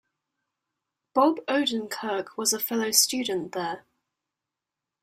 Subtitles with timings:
[1.13, 3.85] Bob Odenkirk was a fellow student there.